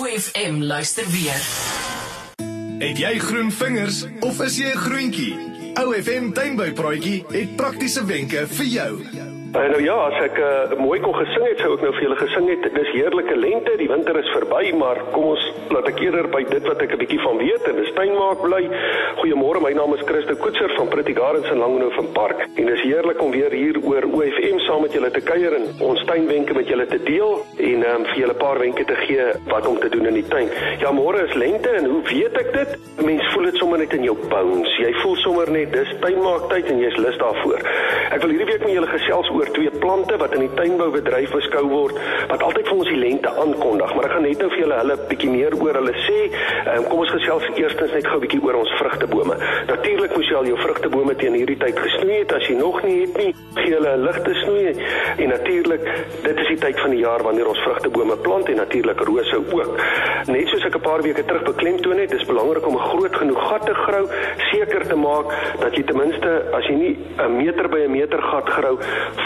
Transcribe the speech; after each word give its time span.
OFM 0.00 0.62
luister 0.62 1.04
weer. 1.10 1.40
Het 2.78 2.98
jy 2.98 3.18
groen 3.18 3.52
vingers 3.52 4.04
of 4.20 4.40
is 4.40 4.56
jy 4.56 4.72
'n 4.72 4.76
groentjie? 4.76 5.34
OFM 5.76 6.32
tuinboupraatjie 6.32 7.24
het 7.28 7.56
praktiese 7.56 8.04
wenke 8.04 8.46
vir 8.48 8.66
jou. 8.66 9.29
Uh, 9.50 9.64
nou 9.66 9.80
ja, 9.82 9.94
as 10.06 10.14
ek 10.22 10.36
uh, 10.38 10.76
mooi 10.78 11.00
kon 11.02 11.14
gesing 11.16 11.42
het, 11.42 11.58
sou 11.58 11.72
ek 11.74 11.80
nou 11.82 11.90
vir 11.96 12.04
julle 12.04 12.18
gesing 12.20 12.44
het. 12.52 12.66
Dis 12.70 12.90
heerlike 12.94 13.34
lente, 13.34 13.72
die 13.80 13.88
winter 13.90 14.14
is 14.20 14.28
verby, 14.30 14.68
maar 14.78 15.00
kom 15.10 15.32
ons 15.32 15.46
laat 15.74 15.88
ek 15.90 15.98
eerder 16.04 16.28
by 16.30 16.44
dit 16.46 16.68
wat 16.70 16.78
ek 16.84 16.92
'n 16.94 17.00
bietjie 17.00 17.18
van 17.24 17.40
weet 17.42 17.66
en 17.66 17.80
dis 17.80 17.90
tuinmaak 17.96 18.44
bly. 18.44 18.60
Goeiemôre, 19.18 19.58
my 19.64 19.72
naam 19.74 19.94
is 19.96 20.04
Christo 20.06 20.36
Koetser 20.38 20.70
van 20.76 20.86
Pretty 20.92 21.14
Gardens 21.18 21.50
in 21.50 21.58
Langehoven 21.58 22.12
Park. 22.14 22.46
En 22.54 22.66
dis 22.70 22.82
heerlik 22.86 23.18
om 23.22 23.32
weer 23.34 23.50
hier 23.50 23.74
oor 23.82 24.06
OFM 24.06 24.58
saam 24.68 24.82
met 24.86 24.94
julle 24.94 25.10
te 25.10 25.20
kuier 25.20 25.52
en 25.58 25.66
ons 25.80 26.04
tuinwenke 26.04 26.54
met 26.54 26.68
julle 26.70 26.86
te 26.86 27.02
deel 27.02 27.42
en 27.58 27.82
um, 27.90 28.06
vir 28.06 28.18
julle 28.22 28.34
'n 28.34 28.42
paar 28.44 28.58
wenke 28.58 28.84
te 28.84 28.94
gee 29.02 29.26
wat 29.50 29.66
om 29.66 29.80
te 29.80 29.88
doen 29.88 30.06
in 30.06 30.14
die 30.14 30.28
tuin. 30.30 30.48
Ja, 30.78 30.92
môre 30.92 31.26
is 31.26 31.34
lente 31.34 31.70
en 31.74 31.90
hoe 31.90 32.02
weet 32.06 32.38
ek 32.38 32.52
dit? 32.52 32.78
Mens 33.02 33.26
voel 33.34 33.50
dit 33.50 33.56
sommer 33.56 33.78
net 33.78 33.92
in 33.98 34.04
jou 34.04 34.16
bones. 34.28 34.78
Jy 34.78 34.94
voel 35.02 35.16
sommer 35.16 35.50
net 35.50 35.72
dis 35.72 35.90
tuinmaak 36.00 36.48
tyd 36.54 36.70
en 36.70 36.78
jy's 36.78 36.96
lus 36.96 37.18
daarvoor. 37.18 37.58
Ek 38.10 38.20
wil 38.22 38.30
hierdie 38.30 38.46
week 38.46 38.62
met 38.62 38.74
julle 38.78 38.86
gesels 38.86 39.28
oor 39.30 39.39
twee 39.46 39.70
plante 39.70 40.16
wat 40.16 40.34
in 40.34 40.40
die 40.40 40.54
tuinboubedryf 40.54 41.30
beskou 41.30 41.64
word 41.68 41.96
wat 42.28 42.42
altyd 42.42 42.68
vir 42.68 42.76
ons 42.76 42.88
die 42.88 43.00
lente 43.00 43.28
aankondig, 43.28 43.94
maar 43.94 44.04
ek 44.04 44.12
gaan 44.12 44.22
net 44.22 44.38
nou 44.38 44.50
vir 44.50 44.58
julle 44.58 44.78
hulle 44.82 44.96
bietjie 45.08 45.30
meer 45.30 45.56
oor 45.60 45.74
hulle 45.80 45.94
sê. 46.06 46.18
Um, 46.74 46.84
kom 46.90 46.98
ons 47.04 47.10
gesels 47.10 47.46
eerstens 47.56 47.92
net 47.92 48.06
gou 48.06 48.18
'n 48.18 48.24
bietjie 48.26 48.42
oor 48.44 48.54
ons 48.54 48.72
vrugtebome. 48.78 49.36
Natuurlik 49.66 50.16
moes 50.16 50.28
jy 50.28 50.36
al 50.36 50.46
jou 50.46 50.58
vrugtebome 50.58 51.14
teen 51.16 51.34
hierdie 51.34 51.56
tyd 51.56 51.78
gesnoei 51.78 52.18
het 52.18 52.32
as 52.32 52.46
jy 52.48 52.56
nog 52.56 52.82
nie 52.82 53.00
het 53.00 53.16
nie. 53.16 53.34
Gee 53.54 53.74
hulle 53.74 53.96
'n 53.96 54.04
ligte 54.04 54.34
snoei 54.42 54.74
en 55.16 55.28
natuurlik 55.28 55.82
dit 56.22 56.38
is 56.38 56.48
die 56.48 56.60
tyd 56.64 56.80
van 56.80 56.90
die 56.90 57.00
jaar 57.00 57.22
wanneer 57.22 57.48
ons 57.48 57.62
vrugtebome 57.66 58.16
plant 58.16 58.48
en 58.48 58.56
natuurlik 58.56 59.00
rose 59.00 59.36
ook. 59.36 59.80
Net 60.26 60.48
soos 60.48 60.64
ek 60.64 60.76
'n 60.76 60.80
paar 60.80 61.02
weke 61.02 61.24
terug 61.24 61.42
beklemtoon 61.42 61.98
het, 61.98 62.10
dis 62.10 62.24
belangrik 62.24 62.66
om 62.66 62.74
'n 62.74 62.88
groot 62.92 63.16
genoeg 63.16 63.48
gat 63.48 63.66
te 63.66 63.74
grou, 63.74 64.06
seker 64.52 64.86
te 64.88 64.96
maak 64.96 65.26
dat 65.60 65.74
jy 65.76 65.82
ten 65.82 65.96
minste 65.96 66.30
as 66.52 66.64
jy 66.66 66.74
nie 66.74 66.98
'n 67.18 67.36
meter 67.36 67.68
by 67.68 67.80
'n 67.84 67.90
meter 67.90 68.22
gat 68.22 68.48
grou, 68.48 68.78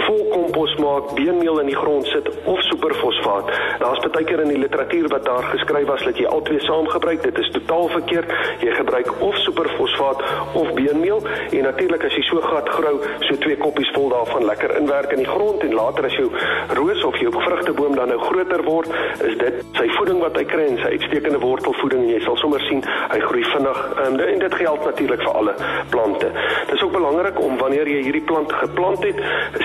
vol 0.07 0.23
kompos 0.33 0.75
maak, 0.83 1.13
beenmeel 1.19 1.61
in 1.63 1.71
die 1.71 1.77
grond 1.77 2.07
sit 2.07 2.29
of 2.45 2.61
superfosfaat. 2.71 3.51
Daar's 3.83 4.03
baie 4.15 4.27
keer 4.29 4.43
in 4.45 4.53
die 4.53 4.61
literatuur 4.61 5.09
wat 5.13 5.25
daar 5.25 5.47
geskryf 5.53 5.87
was 5.89 6.05
dat 6.07 6.19
jy 6.19 6.27
albei 6.31 6.59
saam 6.65 6.89
gebruik. 6.89 7.23
Dit 7.23 7.39
is 7.39 7.51
totaal 7.55 7.89
verkeerd. 7.89 8.33
Jy 8.63 8.75
gebruik 8.79 9.11
of 9.21 9.37
superfosfaat 9.45 10.23
of 10.55 10.73
beenmeel 10.75 11.23
en 11.51 11.63
natuurlik 11.69 12.05
as 12.05 12.17
jy 12.17 12.23
so 12.29 12.43
gat 12.45 12.69
grou, 12.77 12.95
so 13.29 13.37
twee 13.43 13.57
koppies 13.61 13.91
vol 13.97 14.09
daarvan 14.13 14.47
lekker 14.49 14.77
inwerk 14.79 15.13
in 15.17 15.23
die 15.23 15.29
grond 15.29 15.63
en 15.67 15.75
later 15.75 16.09
as 16.09 16.17
jou 16.19 16.29
roos 16.79 17.05
of 17.05 17.19
jou 17.21 17.33
vrugteboom 17.35 17.97
dan 17.99 18.13
nou 18.13 18.19
groter 18.23 18.63
word, 18.67 18.91
is 19.25 19.37
dit 19.41 19.61
sy 19.79 19.89
voeding 19.97 20.21
wat 20.23 20.37
hy 20.39 20.45
kry 20.49 20.67
en 20.71 20.81
sy 20.83 20.95
uitstekende 20.97 21.41
wortelvoeding 21.43 22.07
en 22.07 22.13
jy 22.15 22.21
sal 22.27 22.39
sommer 22.43 22.63
sien 22.69 22.83
hy 22.85 23.21
groei 23.25 23.45
vinnig. 23.53 23.83
Um, 24.05 24.19
en 24.25 24.43
dit 24.45 24.59
geld 24.61 24.85
natuurlik 24.89 25.25
vir 25.27 25.41
alle 25.41 25.55
plante. 25.91 26.31
Dit 26.67 26.75
is 26.77 26.83
ook 26.83 26.95
belangrik 26.97 27.41
om 27.41 27.59
wanneer 27.61 27.91
jy 27.91 28.03
hierdie 28.09 28.25
plant 28.29 28.53
geplant 28.63 29.05
het, 29.07 29.21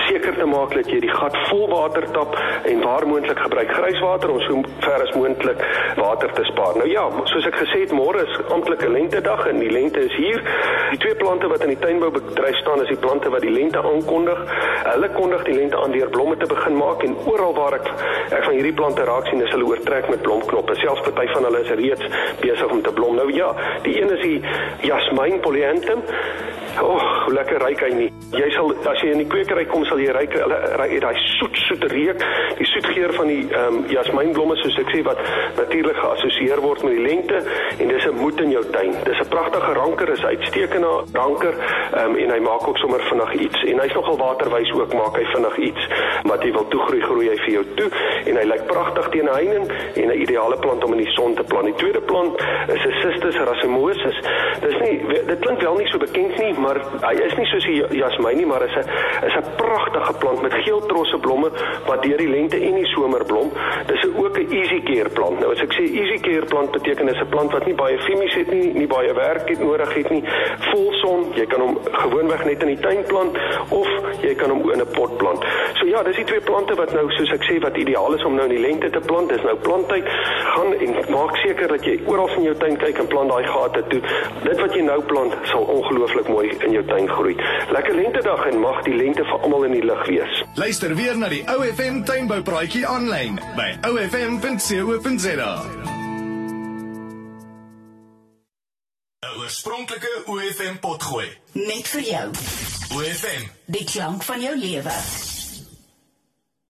seker 0.08 0.29
te 0.38 0.46
maak 0.46 0.74
dat 0.74 0.90
jy 0.90 1.00
die 1.04 1.12
gat 1.12 1.36
vol 1.48 1.66
water 1.70 2.06
tap 2.14 2.36
en 2.70 2.82
waar 2.84 3.06
moontlik 3.08 3.38
gebruik 3.38 3.72
grijswater 3.78 4.30
om 4.34 4.40
so 4.46 4.62
ver 4.86 5.04
as 5.06 5.14
moontlik 5.16 5.62
water 5.96 6.32
te 6.36 6.44
spaar. 6.52 6.76
Nou 6.80 6.88
ja, 6.90 7.06
soos 7.32 7.46
ek 7.50 7.60
gesê 7.62 7.84
het, 7.84 7.94
môre 7.96 8.24
is 8.26 8.38
amptelike 8.48 8.90
lentedag 8.90 9.46
en 9.50 9.62
die 9.62 9.72
lente 9.72 10.04
is 10.06 10.16
hier. 10.16 10.42
Die 10.90 10.98
twee 10.98 11.14
plante 11.14 11.46
wat 11.46 11.60
in 11.62 11.68
die 11.68 11.78
tuinboubedryf 11.78 12.56
staan 12.56 12.82
is 12.82 12.88
die 12.88 12.96
plante 12.96 13.30
wat 13.30 13.40
die 13.40 13.50
lente 13.50 13.78
aankondig. 13.78 14.40
Hulle 14.84 15.10
kondig 15.14 15.44
die 15.46 15.54
lente 15.54 15.78
aan 15.78 15.94
deur 15.94 16.10
blomme 16.10 16.36
te 16.36 16.48
begin 16.50 16.76
maak 16.76 17.04
en 17.06 17.16
oral 17.30 17.54
waar 17.54 17.76
ek 17.78 17.86
ek 18.30 18.44
van 18.44 18.56
hierdie 18.56 18.74
plante 18.74 19.06
raak 19.06 19.30
sien 19.30 19.42
is 19.44 19.52
hulle 19.54 19.68
oortrek 19.70 20.08
met 20.10 20.22
blomknoppe. 20.26 20.74
Selfs 20.82 21.04
party 21.06 21.28
van 21.34 21.46
hulle 21.46 21.62
is 21.62 21.74
reeds 21.82 22.06
besig 22.42 22.74
om 22.74 22.82
te 22.82 22.92
blom. 22.92 23.14
Nou 23.20 23.30
ja, 23.34 23.52
die 23.86 24.00
een 24.00 24.10
is 24.16 24.24
die 24.24 24.88
Jasmine 24.88 25.38
polyanthum. 25.46 26.02
O, 26.80 26.86
oh, 26.94 27.06
hoe 27.24 27.34
lekker 27.34 27.58
ryk 27.62 27.80
hy 27.82 27.90
nie. 27.94 28.08
Jy 28.30 28.46
sal 28.54 28.70
as 28.86 29.00
jy 29.02 29.10
in 29.10 29.22
die 29.24 29.28
kwekery 29.30 29.64
kom 29.70 29.82
sal 29.88 29.98
jy 29.98 30.12
ryk 30.14 30.36
hulle 30.38 30.58
ry 30.78 31.00
daai 31.02 31.16
soet 31.38 31.56
soet 31.66 31.82
reuk, 31.90 32.22
die 32.60 32.66
soet 32.70 32.86
geur 32.94 33.14
van 33.16 33.30
die 33.30 33.40
ehm 33.48 33.80
um, 33.80 33.80
jasmijnblomme 33.90 34.54
soos 34.62 34.78
ek 34.78 34.92
sê 34.94 35.02
wat 35.06 35.18
natuurlik 35.58 35.98
geassosieer 35.98 36.62
word 36.62 36.84
met 36.86 36.94
die 36.94 37.06
lente 37.08 37.42
en 37.76 37.90
dis 37.90 38.06
'n 38.06 38.20
moed 38.22 38.40
in 38.40 38.54
jou 38.54 38.64
tuin. 38.70 38.94
Dis 39.04 39.18
'n 39.18 39.28
pragtige 39.34 39.72
ranker, 39.80 40.12
is 40.14 40.24
uitstekende 40.24 40.79
ranker 41.12 41.54
ehm 41.90 42.10
um, 42.10 42.16
en 42.16 42.30
hy 42.30 42.40
maak 42.40 42.68
ook 42.68 42.78
sommer 42.78 43.00
vinnig 43.10 43.32
iets 43.34 43.64
en 43.64 43.80
hy's 43.80 43.94
nogal 43.94 44.16
waterwys 44.16 44.72
ook 44.72 44.94
maak 44.94 45.16
hy 45.16 45.24
vinnig 45.34 45.56
iets 45.70 45.88
wat 46.22 46.42
jy 46.42 46.52
wil 46.52 46.68
toegroei 46.68 47.00
groei 47.00 47.28
hy 47.28 47.36
vir 47.44 47.52
jou 47.52 47.64
toe 47.74 47.90
en 48.30 48.36
hy 48.36 48.44
lyk 48.44 48.66
pragtig 48.66 49.08
teen 49.14 49.28
heining 49.28 49.66
en 49.94 50.08
'n 50.10 50.20
ideale 50.20 50.56
plant 50.58 50.84
om 50.84 50.92
in 50.92 51.02
die 51.04 51.12
son 51.16 51.34
te 51.34 51.42
plant. 51.42 51.64
Die 51.64 51.74
tweede 51.82 52.00
plant 52.00 52.40
is 52.74 52.84
'n 52.84 52.94
Cistus 53.02 53.36
racemosus. 53.36 54.16
Dis 54.60 54.78
nie 54.84 54.96
dit 55.26 55.38
klink 55.38 55.60
wel 55.60 55.76
nie 55.76 55.88
so 55.88 55.98
bekend 55.98 56.36
nie, 56.38 56.52
maar 56.58 56.76
hy 57.00 57.14
is 57.14 57.34
nie 57.36 57.46
soos 57.46 57.64
die 57.64 57.98
jasmyn 57.98 58.36
nie, 58.36 58.46
maar 58.46 58.62
is 58.62 58.76
'n 58.76 58.86
is 59.26 59.34
'n 59.34 59.46
pragtige 59.56 60.14
plant 60.18 60.42
met 60.42 60.54
geel 60.54 60.80
trosse 60.86 61.18
blomme 61.18 61.50
wat 61.86 62.02
deur 62.02 62.16
die 62.16 62.28
lente 62.28 62.56
en 62.56 62.74
die 62.74 62.86
somer 62.86 63.24
blom. 63.24 63.52
Dis 63.86 64.06
ook 64.16 64.38
'n 64.38 64.52
easy 64.52 64.80
care 64.82 65.08
plant. 65.08 65.40
Nou 65.40 65.52
as 65.52 65.60
ek 65.60 65.72
sê 65.72 65.82
easy 65.82 66.18
care 66.20 66.46
plant 66.46 66.70
beteken 66.70 67.08
is 67.08 67.20
'n 67.20 67.28
plant 67.28 67.52
wat 67.52 67.66
nie 67.66 67.74
baie 67.74 67.98
chemies 67.98 68.34
het 68.34 68.50
nie, 68.50 68.72
nie 68.72 68.86
baie 68.86 69.12
werk 69.14 69.48
het 69.48 69.60
nodig 69.60 69.94
het 69.94 70.10
nie. 70.10 70.24
Volson, 70.70 71.24
jy 71.34 71.46
kan 71.50 71.60
hom 71.60 71.78
gewoonweg 71.84 72.44
net 72.44 72.62
in 72.64 72.72
die 72.74 72.82
tuin 72.82 73.02
plant 73.08 73.36
of 73.74 73.88
jy 74.22 74.34
kan 74.38 74.50
hom 74.50 74.70
in 74.70 74.80
'n 74.80 74.90
pot 74.94 75.16
plant. 75.18 75.44
So 75.78 75.86
ja, 75.86 76.02
dis 76.02 76.16
die 76.16 76.24
twee 76.24 76.40
plante 76.40 76.74
wat 76.74 76.92
nou 76.92 77.06
soos 77.16 77.32
ek 77.32 77.44
sê 77.48 77.58
wat 77.62 77.76
ideaal 77.76 78.14
is 78.14 78.24
om 78.24 78.34
nou 78.34 78.46
in 78.48 78.54
die 78.54 78.66
lente 78.66 78.90
te 78.90 79.00
plant. 79.00 79.28
Dis 79.28 79.42
nou 79.42 79.56
planttyd. 79.56 80.04
Gaan 80.54 80.74
en 80.74 80.94
maak 81.10 81.36
seker 81.36 81.68
dat 81.68 81.84
jy 81.84 82.00
oral 82.06 82.28
in 82.36 82.42
jou 82.42 82.54
tuin 82.54 82.76
kyk 82.76 82.98
en 82.98 83.06
plant 83.06 83.30
daai 83.30 83.44
gate 83.44 83.82
toe. 83.88 84.00
Dit 84.44 84.60
wat 84.60 84.74
jy 84.74 84.82
nou 84.82 85.00
plant 85.02 85.34
sal 85.52 85.64
ongelooflik 85.76 86.28
mooi 86.28 86.48
in 86.58 86.72
jou 86.72 86.84
tuin 86.84 87.08
groei. 87.08 87.36
Lekker 87.70 87.94
lentedag 87.94 88.46
en 88.46 88.60
mag 88.60 88.82
die 88.82 88.94
lente 88.94 89.24
vir 89.24 89.40
almal 89.42 89.64
in 89.64 89.72
die 89.72 89.84
lig 89.84 90.06
wees. 90.06 90.44
Luister 90.54 90.94
weer 90.94 91.16
na 91.16 91.28
die 91.28 91.44
OFM 91.56 92.02
tuinboupraatjie 92.04 92.86
aanlyn 92.86 93.40
by 93.56 93.70
ofm.co.za. 93.90 95.89
Oorspronklike 99.50 100.10
OFM 100.30 100.76
potgooi 100.80 101.26
Net 101.58 101.88
vir 101.90 102.04
jou. 102.06 102.28
OFM 102.94 103.50
Die 103.66 103.82
klank 103.84 104.22
van 104.22 104.46
jou 104.46 104.54
lewe. 104.62 104.94